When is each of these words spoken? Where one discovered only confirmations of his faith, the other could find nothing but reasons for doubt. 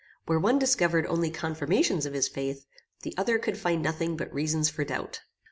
Where 0.25 0.39
one 0.39 0.57
discovered 0.57 1.05
only 1.05 1.29
confirmations 1.29 2.07
of 2.07 2.13
his 2.13 2.27
faith, 2.27 2.65
the 3.03 3.13
other 3.19 3.37
could 3.37 3.55
find 3.59 3.83
nothing 3.83 4.17
but 4.17 4.33
reasons 4.33 4.67
for 4.67 4.83
doubt. 4.83 5.21